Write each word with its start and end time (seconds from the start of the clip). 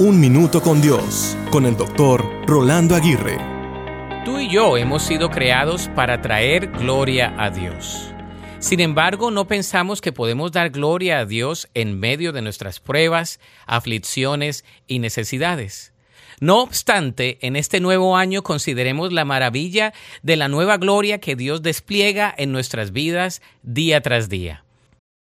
Un 0.00 0.20
Minuto 0.20 0.62
con 0.62 0.80
Dios, 0.80 1.36
con 1.50 1.66
el 1.66 1.76
doctor 1.76 2.24
Rolando 2.46 2.94
Aguirre. 2.94 3.36
Tú 4.24 4.38
y 4.38 4.48
yo 4.48 4.76
hemos 4.76 5.02
sido 5.02 5.28
creados 5.28 5.90
para 5.96 6.22
traer 6.22 6.68
gloria 6.68 7.34
a 7.36 7.50
Dios. 7.50 8.12
Sin 8.60 8.78
embargo, 8.78 9.32
no 9.32 9.48
pensamos 9.48 10.00
que 10.00 10.12
podemos 10.12 10.52
dar 10.52 10.70
gloria 10.70 11.18
a 11.18 11.24
Dios 11.24 11.68
en 11.74 11.98
medio 11.98 12.30
de 12.30 12.42
nuestras 12.42 12.78
pruebas, 12.78 13.40
aflicciones 13.66 14.64
y 14.86 15.00
necesidades. 15.00 15.92
No 16.38 16.62
obstante, 16.62 17.38
en 17.40 17.56
este 17.56 17.80
nuevo 17.80 18.16
año 18.16 18.44
consideremos 18.44 19.12
la 19.12 19.24
maravilla 19.24 19.92
de 20.22 20.36
la 20.36 20.46
nueva 20.46 20.76
gloria 20.76 21.18
que 21.18 21.34
Dios 21.34 21.60
despliega 21.62 22.32
en 22.38 22.52
nuestras 22.52 22.92
vidas 22.92 23.42
día 23.64 24.00
tras 24.00 24.28
día. 24.28 24.64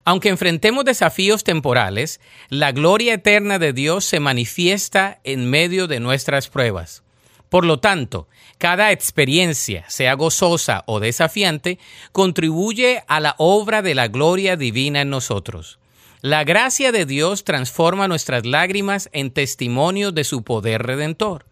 Aunque 0.05 0.30
enfrentemos 0.30 0.85
desafíos 0.85 1.45
temporales, 1.45 2.21
la 2.48 2.73
gloria 2.73 3.14
eterna 3.14 3.59
de 3.59 3.73
Dios 3.73 4.05
se 4.05 4.19
manifiesta 4.19 5.21
en 5.25 5.48
medio 5.48 5.87
de 5.87 6.01
nuestras 6.01 6.48
pruebas. 6.48 7.02
Por 7.51 7.65
lo 7.66 7.80
tanto, 7.80 8.29
cada 8.59 8.93
experiencia, 8.93 9.84
sea 9.88 10.15
gozosa 10.15 10.84
o 10.87 11.01
desafiante, 11.01 11.79
contribuye 12.12 13.02
a 13.09 13.21
la 13.21 13.34
obra 13.38 13.83
de 13.83 13.95
la 13.95 14.09
gloria 14.09 14.57
divina 14.57 15.01
en 15.01 15.10
nosotros. 15.10 15.79
La 16.23 16.45
gracia 16.45 16.93
de 16.93 17.07
Dios 17.07 17.45
transforma 17.45 18.07
nuestras 18.07 18.45
lágrimas 18.45 19.09
en 19.12 19.30
testimonio 19.30 20.12
de 20.12 20.24
su 20.24 20.45
poder 20.45 20.82
redentor. 20.82 21.46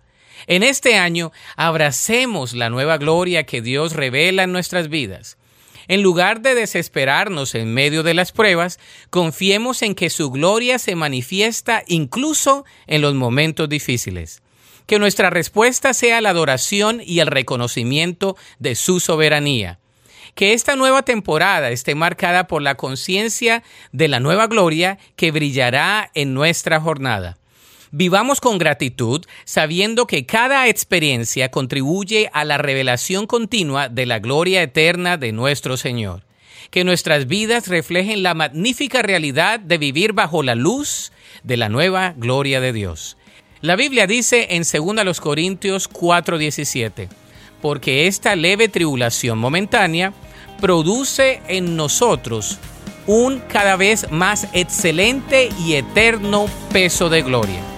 En 0.47 0.63
este 0.63 0.97
año, 0.97 1.33
abracemos 1.57 2.53
la 2.53 2.69
nueva 2.71 2.99
gloria 2.99 3.45
que 3.45 3.63
Dios 3.63 3.95
revela 3.95 4.43
en 4.43 4.53
nuestras 4.53 4.89
vidas. 4.89 5.38
En 5.89 6.03
lugar 6.03 6.43
de 6.43 6.55
desesperarnos 6.55 7.55
en 7.55 7.73
medio 7.73 8.03
de 8.03 8.13
las 8.13 8.31
pruebas, 8.31 8.79
confiemos 9.09 9.81
en 9.81 9.95
que 9.95 10.11
su 10.11 10.31
gloria 10.31 10.79
se 10.79 10.95
manifiesta 10.95 11.83
incluso 11.87 12.67
en 12.87 13.01
los 13.01 13.15
momentos 13.15 13.71
difíciles. 13.71 14.43
Que 14.87 14.99
nuestra 14.99 15.31
respuesta 15.31 15.95
sea 15.95 16.21
la 16.21 16.31
adoración 16.31 17.01
y 17.03 17.21
el 17.21 17.27
reconocimiento 17.27 18.37
de 18.59 18.75
su 18.75 19.01
soberanía. 19.01 19.79
Que 20.35 20.53
esta 20.53 20.77
nueva 20.77 21.03
temporada 21.03 21.71
esté 21.71 21.95
marcada 21.95 22.47
por 22.47 22.61
la 22.61 22.77
conciencia 22.77 23.63
de 23.91 24.09
la 24.09 24.21
nueva 24.21 24.47
gloria 24.47 24.99
que 25.17 25.31
brillará 25.31 26.11
en 26.15 26.35
nuestra 26.35 26.81
jornada. 26.81 27.39
Vivamos 27.91 28.41
con 28.41 28.59
gratitud, 28.59 29.25
sabiendo 29.45 30.07
que 30.07 30.27
cada 30.27 30.69
experiencia 30.69 31.51
contribuye 31.51 32.29
a 32.35 32.45
la 32.45 32.59
revelación 32.59 33.27
continua 33.27 33.89
de 33.89 34.05
la 34.05 34.19
gloria 34.19 34.63
eterna 34.63 35.17
de 35.17 35.33
nuestro 35.33 35.77
Señor. 35.77 36.23
Que 36.71 36.85
nuestras 36.85 37.27
vidas 37.27 37.69
reflejen 37.69 38.23
la 38.23 38.35
magnífica 38.35 39.01
realidad 39.01 39.59
de 39.59 39.79
vivir 39.79 40.13
bajo 40.13 40.43
la 40.43 40.55
luz 40.55 41.13
de 41.43 41.57
la 41.57 41.71
nueva 41.71 42.13
gloria 42.17 42.61
de 42.61 42.75
Dios. 42.75 43.17
La 43.63 43.75
Biblia 43.75 44.07
dice 44.07 44.49
en 44.51 44.65
2 44.65 45.21
Corintios 45.21 45.89
4:17, 45.89 47.09
porque 47.63 48.07
esta 48.07 48.37
leve 48.37 48.69
tribulación 48.69 49.39
momentánea 49.39 50.13
produce 50.61 51.41
en 51.49 51.75
nosotros 51.75 52.59
un 53.07 53.41
cada 53.49 53.77
vez 53.77 54.11
más 54.11 54.47
excelente 54.53 55.49
y 55.65 55.75
eterno 55.75 56.47
peso 56.71 57.09
de 57.09 57.23
gloria. 57.23 57.78